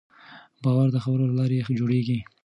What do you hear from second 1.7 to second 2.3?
جوړېږي.